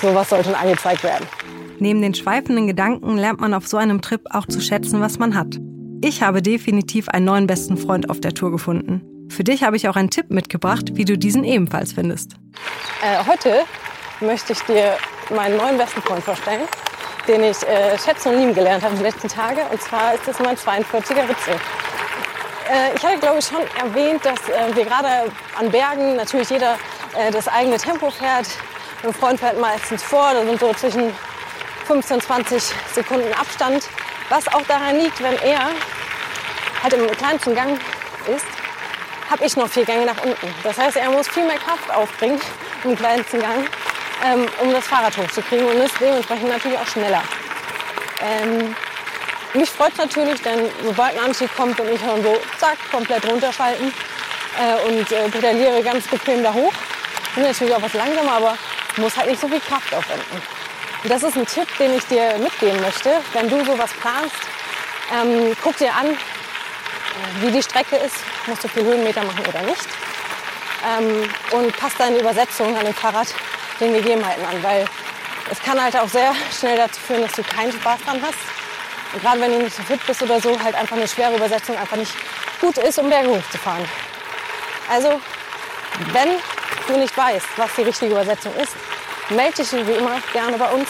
[0.00, 1.26] Sowas sollte angezeigt werden.
[1.78, 5.34] Neben den schweifenden Gedanken lernt man auf so einem Trip auch zu schätzen, was man
[5.34, 5.58] hat.
[6.02, 9.11] Ich habe definitiv einen neuen besten Freund auf der Tour gefunden.
[9.32, 12.32] Für dich habe ich auch einen Tipp mitgebracht, wie du diesen ebenfalls findest.
[13.02, 13.64] Äh, heute
[14.20, 14.98] möchte ich dir
[15.34, 16.60] meinen neuen besten Freund vorstellen,
[17.26, 19.62] den ich äh, schätzen und lieben gelernt habe die letzten Tage.
[19.70, 21.54] Und zwar ist das mein 42er Ritzel.
[22.70, 26.74] Äh, ich hatte, glaube ich, schon erwähnt, dass äh, wir gerade an Bergen natürlich jeder
[27.16, 28.48] äh, das eigene Tempo fährt.
[29.02, 31.10] Ein Freund fährt meistens vor, da sind so zwischen
[31.86, 33.88] 15, 20 Sekunden Abstand.
[34.28, 35.70] Was auch daran liegt, wenn er
[36.82, 37.80] halt im kleinsten Gang
[38.28, 38.61] ist,
[39.32, 40.54] habe ich noch vier Gänge nach unten.
[40.62, 42.38] Das heißt, er muss viel mehr Kraft aufbringen
[42.84, 43.66] im kleinsten Gang,
[44.26, 47.22] ähm, um das Fahrrad hochzukriegen und ist dementsprechend natürlich auch schneller.
[48.20, 48.76] Ähm,
[49.54, 53.92] mich freut natürlich, denn sobald ein Anstieg kommt und ich dann so zack, komplett runterschalten
[54.60, 56.72] äh, und äh, pedaliere ganz bequem da hoch,
[57.34, 58.58] bin natürlich auch was langsamer, aber
[58.98, 60.42] muss halt nicht so viel Kraft aufwenden.
[61.02, 64.36] Und das ist ein Tipp, den ich dir mitgeben möchte, wenn du sowas planst.
[65.10, 66.18] Ähm, guck dir an,
[67.40, 69.86] wie die Strecke ist, musst du viel Höhenmeter machen oder nicht.
[70.84, 73.28] Ähm, und passt deine Übersetzung an dem Fahrrad
[73.80, 74.84] den Gegebenheiten an, weil
[75.50, 78.38] es kann halt auch sehr schnell dazu führen, dass du keinen Spaß dran hast.
[79.12, 81.76] Und gerade wenn du nicht so fit bist oder so, halt einfach eine schwere Übersetzung
[81.76, 82.12] einfach nicht
[82.60, 83.84] gut ist, um Berge hochzufahren.
[84.88, 85.20] Also,
[86.12, 86.28] wenn
[86.88, 88.74] du nicht weißt, was die richtige Übersetzung ist,
[89.30, 90.88] melde dich wie immer gerne bei uns.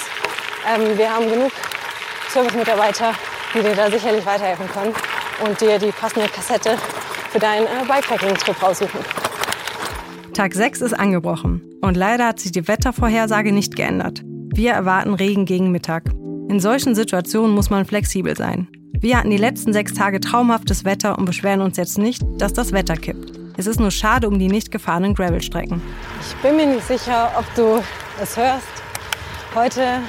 [0.69, 1.53] Ähm, wir haben genug
[2.31, 3.15] Service-Mitarbeiter,
[3.55, 4.95] die dir da sicherlich weiterhelfen können
[5.41, 6.79] und dir die passende Kassette
[7.33, 9.01] für deinen äh, Bikepacking-Trip raussuchen.
[10.35, 14.23] Tag 6 ist angebrochen und leider hat sich die Wettervorhersage nicht geändert.
[14.55, 16.05] Wir erwarten Regen gegen Mittag.
[16.49, 18.69] In solchen Situationen muss man flexibel sein.
[18.93, 22.73] Wir hatten die letzten sechs Tage traumhaftes Wetter und beschweren uns jetzt nicht, dass das
[22.73, 23.33] Wetter kippt.
[23.57, 25.81] Es ist nur schade um die nicht gefahrenen Gravelstrecken.
[26.21, 27.83] Ich bin mir nicht sicher, ob du
[28.23, 28.67] es hörst.
[29.55, 30.01] Heute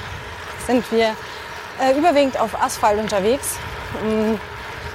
[0.66, 1.14] sind wir
[1.80, 3.58] äh, überwiegend auf Asphalt unterwegs.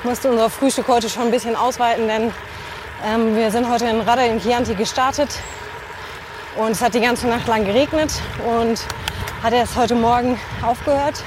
[0.04, 2.32] Musste unser Frühstück heute schon ein bisschen ausweiten, denn
[3.06, 5.28] ähm, wir sind heute in Radda in Chianti gestartet
[6.56, 8.10] und es hat die ganze Nacht lang geregnet
[8.48, 8.80] und
[9.44, 11.22] hat erst heute Morgen aufgehört.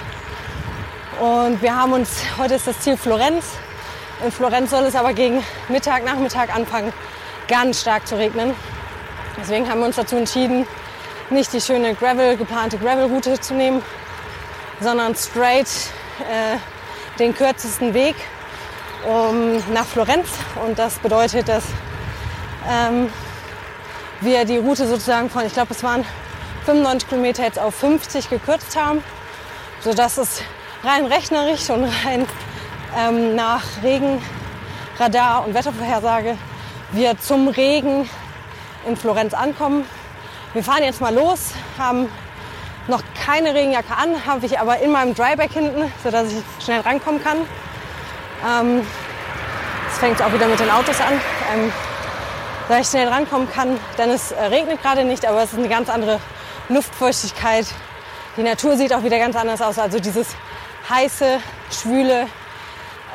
[1.20, 3.44] Und wir haben uns, heute ist das Ziel Florenz.
[4.24, 6.94] In Florenz soll es aber gegen Mittag, Nachmittag anfangen,
[7.48, 8.54] ganz stark zu regnen.
[9.38, 10.66] Deswegen haben wir uns dazu entschieden,
[11.28, 13.82] nicht die schöne Gravel, geplante Gravel-Route zu nehmen,
[14.80, 15.68] sondern straight
[16.20, 16.56] äh,
[17.18, 18.16] den kürzesten Weg
[19.06, 20.28] um, nach Florenz.
[20.66, 21.64] Und das bedeutet, dass
[22.70, 23.10] ähm,
[24.20, 26.04] wir die Route sozusagen von, ich glaube, es waren
[26.64, 29.02] 95 Kilometer jetzt auf 50 gekürzt haben,
[29.80, 30.42] sodass es
[30.84, 32.26] rein rechnerisch und rein
[32.96, 34.22] ähm, nach Regen,
[34.98, 36.36] Radar und Wettervorhersage
[36.92, 38.08] wir zum Regen
[38.86, 39.86] in Florenz ankommen.
[40.52, 42.08] Wir fahren jetzt mal los, haben
[42.86, 47.22] noch keine Regenjacke an, habe ich aber in meinem Dryback hinten, sodass ich schnell rankommen
[47.22, 47.38] kann.
[48.46, 48.86] Ähm,
[49.90, 51.20] es fängt auch wieder mit den Autos an.
[51.54, 51.72] Ähm,
[52.68, 55.68] da ich schnell rankommen kann, denn es äh, regnet gerade nicht, aber es ist eine
[55.68, 56.20] ganz andere
[56.68, 57.66] Luftfeuchtigkeit.
[58.36, 59.78] Die Natur sieht auch wieder ganz anders aus.
[59.78, 60.28] Also dieses
[60.88, 61.38] heiße,
[61.70, 62.26] schwüle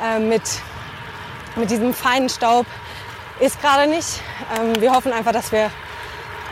[0.02, 0.42] äh, mit,
[1.56, 2.66] mit diesem feinen Staub
[3.40, 4.20] ist gerade nicht.
[4.58, 5.70] Ähm, wir hoffen einfach, dass wir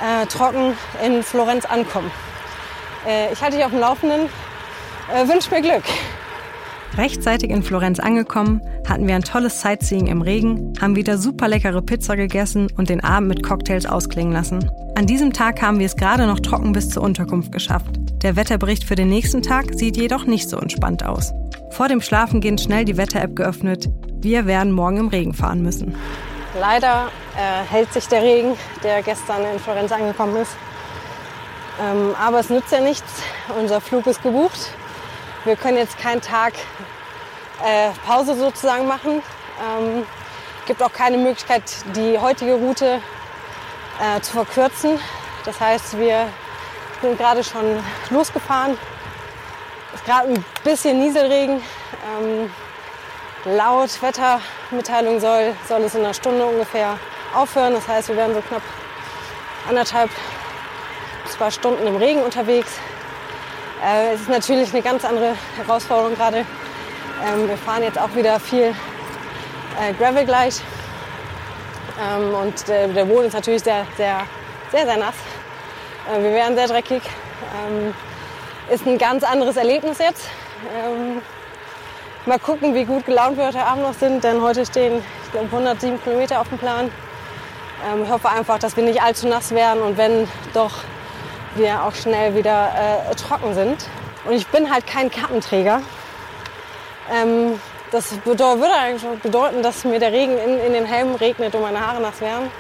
[0.03, 2.11] äh, trocken in Florenz ankommen.
[3.07, 4.29] Äh, ich halte dich auf dem Laufenden.
[5.13, 5.85] Äh, wünsche mir Glück.
[6.97, 11.83] Rechtzeitig in Florenz angekommen, hatten wir ein tolles Sightseeing im Regen, haben wieder super leckere
[11.83, 14.71] Pizza gegessen und den Abend mit Cocktails ausklingen lassen.
[14.95, 17.91] An diesem Tag haben wir es gerade noch trocken bis zur Unterkunft geschafft.
[18.23, 21.35] Der Wetterbericht für den nächsten Tag sieht jedoch nicht so entspannt aus.
[21.71, 23.91] Vor dem Schlafengehen schnell die Wetter-App geöffnet.
[24.23, 25.95] Wir werden morgen im Regen fahren müssen.
[26.59, 30.57] Leider äh, hält sich der Regen, der gestern in Florenz angekommen ist.
[31.79, 33.23] Ähm, aber es nützt ja nichts.
[33.61, 34.71] Unser Flug ist gebucht.
[35.47, 36.55] Wir können jetzt keinen Tag
[37.65, 39.23] äh, Pause sozusagen machen.
[39.63, 40.05] Ähm,
[40.67, 41.63] gibt auch keine Möglichkeit,
[41.95, 43.01] die heutige Route
[44.01, 44.99] äh, zu verkürzen.
[45.45, 46.27] Das heißt, wir
[47.01, 47.79] sind gerade schon
[48.11, 48.77] losgefahren.
[49.95, 51.63] Es ist gerade ein bisschen Nieselregen.
[52.19, 52.51] Ähm,
[53.45, 56.99] laut Wettermitteilung soll, soll es in einer Stunde ungefähr
[57.33, 57.75] aufhören.
[57.75, 58.63] Das heißt, wir werden so knapp
[59.69, 60.11] anderthalb,
[61.29, 62.81] zwei Stunden im Regen unterwegs.
[63.85, 66.39] Äh, es ist natürlich eine ganz andere Herausforderung gerade.
[66.39, 68.75] Ähm, wir fahren jetzt auch wieder viel
[69.81, 70.61] äh, Gravel gleich.
[72.01, 74.27] Ähm, und der, der, Boden ist natürlich sehr, sehr,
[74.71, 75.15] sehr, sehr nass.
[76.13, 77.03] Äh, wir werden sehr dreckig.
[77.67, 77.95] Ähm,
[78.71, 80.29] ist ein ganz anderes Erlebnis jetzt.
[80.75, 81.23] Ähm,
[82.27, 85.03] mal gucken, wie gut gelaunt wir heute Abend noch sind, denn heute stehen
[85.37, 86.91] glaube, 107 Kilometer auf dem Plan.
[87.87, 90.73] Ähm, ich hoffe einfach, dass wir nicht allzu nass werden und wenn doch
[91.59, 92.71] wir auch schnell wieder
[93.11, 93.87] äh, trocken sind.
[94.25, 95.83] Und ich bin halt kein Kappenträger.
[97.13, 98.45] Ähm, das würde
[98.75, 102.21] eigentlich bedeuten, dass mir der Regen in, in, den Helm regnet und meine Haare nass
[102.21, 102.51] werden.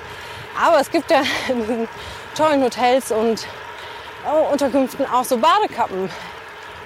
[0.60, 1.88] Aber es gibt ja in
[2.36, 3.46] tollen Hotels und
[4.24, 6.10] oh, Unterkünften auch so Badekappen.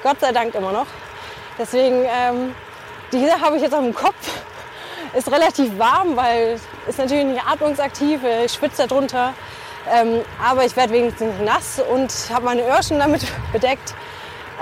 [0.02, 0.86] Gott sei Dank immer noch.
[1.58, 2.54] Deswegen, ähm,
[3.12, 4.14] diese habe ich jetzt auf dem Kopf.
[5.12, 6.58] Ist relativ warm, weil
[6.88, 8.20] ist natürlich nicht atmungsaktiv.
[8.44, 9.34] Ich schwitze darunter.
[9.88, 13.22] Ähm, aber ich werde wenigstens nicht nass und habe meine Öhrchen damit
[13.52, 13.94] bedeckt,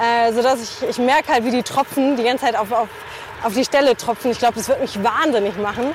[0.00, 2.88] äh, sodass ich, ich merke halt, wie die Tropfen die ganze Zeit auf, auf
[3.42, 4.30] auf die Stelle tropfen.
[4.30, 5.94] Ich glaube, das wird mich wahnsinnig machen,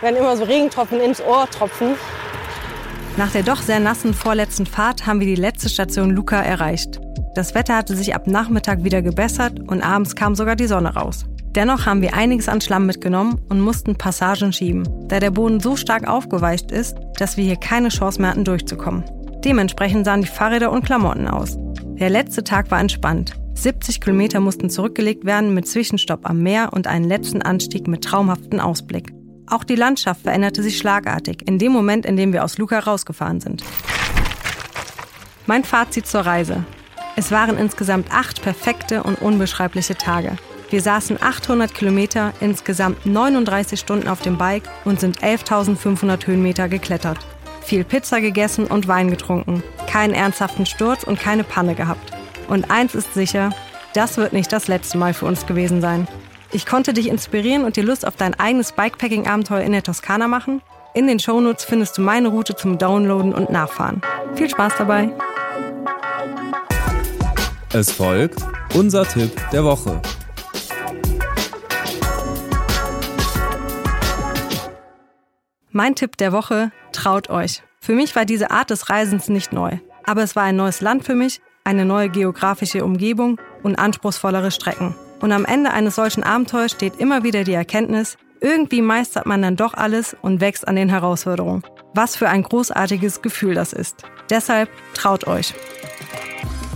[0.00, 1.94] wenn immer so Regentropfen ins Ohr tropfen.
[3.16, 7.00] Nach der doch sehr nassen vorletzten Fahrt haben wir die letzte Station Luca erreicht.
[7.34, 11.24] Das Wetter hatte sich ab Nachmittag wieder gebessert und abends kam sogar die Sonne raus.
[11.54, 15.76] Dennoch haben wir einiges an Schlamm mitgenommen und mussten Passagen schieben, da der Boden so
[15.76, 19.04] stark aufgeweicht ist, dass wir hier keine Chance mehr hatten durchzukommen.
[19.44, 21.56] Dementsprechend sahen die Fahrräder und Klamotten aus.
[22.00, 23.34] Der letzte Tag war entspannt.
[23.54, 28.58] 70 Kilometer mussten zurückgelegt werden mit Zwischenstopp am Meer und einen letzten Anstieg mit traumhaftem
[28.58, 29.12] Ausblick.
[29.46, 33.40] Auch die Landschaft veränderte sich schlagartig in dem Moment, in dem wir aus Luca rausgefahren
[33.40, 33.62] sind.
[35.46, 36.64] Mein Fazit zur Reise.
[37.14, 40.36] Es waren insgesamt acht perfekte und unbeschreibliche Tage.
[40.74, 47.18] Wir saßen 800 Kilometer, insgesamt 39 Stunden auf dem Bike und sind 11.500 Höhenmeter geklettert.
[47.62, 52.10] Viel Pizza gegessen und Wein getrunken, keinen ernsthaften Sturz und keine Panne gehabt.
[52.48, 53.50] Und eins ist sicher,
[53.92, 56.08] das wird nicht das letzte Mal für uns gewesen sein.
[56.50, 60.60] Ich konnte dich inspirieren und dir Lust auf dein eigenes Bikepacking-Abenteuer in der Toskana machen.
[60.92, 64.02] In den Shownotes findest du meine Route zum Downloaden und Nachfahren.
[64.34, 65.12] Viel Spaß dabei!
[67.72, 68.40] Es folgt
[68.74, 70.02] unser Tipp der Woche.
[75.76, 77.64] Mein Tipp der Woche, traut euch.
[77.80, 79.78] Für mich war diese Art des Reisens nicht neu.
[80.04, 84.94] Aber es war ein neues Land für mich, eine neue geografische Umgebung und anspruchsvollere Strecken.
[85.20, 89.56] Und am Ende eines solchen Abenteuers steht immer wieder die Erkenntnis, irgendwie meistert man dann
[89.56, 91.64] doch alles und wächst an den Herausforderungen.
[91.92, 94.04] Was für ein großartiges Gefühl das ist.
[94.30, 95.54] Deshalb traut euch.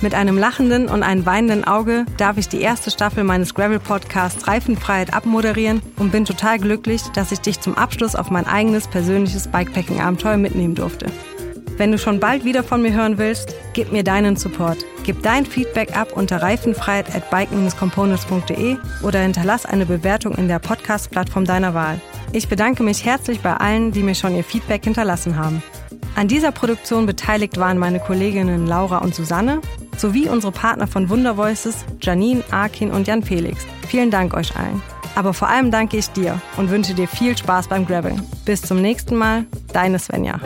[0.01, 5.13] Mit einem lachenden und einem weinenden Auge darf ich die erste Staffel meines Gravel-Podcasts Reifenfreiheit
[5.13, 10.37] abmoderieren und bin total glücklich, dass ich dich zum Abschluss auf mein eigenes persönliches Bikepacking-Abenteuer
[10.37, 11.07] mitnehmen durfte.
[11.79, 14.79] Wenn du schon bald wieder von mir hören willst, gib mir deinen Support.
[15.03, 21.45] Gib dein Feedback ab unter reifenfreiheit at bike-components.de oder hinterlass eine Bewertung in der Podcast-Plattform
[21.45, 22.01] deiner Wahl.
[22.33, 25.63] Ich bedanke mich herzlich bei allen, die mir schon ihr Feedback hinterlassen haben.
[26.15, 29.61] An dieser Produktion beteiligt waren meine Kolleginnen Laura und Susanne
[30.01, 33.67] sowie unsere Partner von Wunder Voices, Janine, Arkin und Jan Felix.
[33.89, 34.83] Vielen Dank euch allen.
[35.15, 38.23] Aber vor allem danke ich dir und wünsche dir viel Spaß beim Graveln.
[38.45, 40.41] Bis zum nächsten Mal, deine Svenja.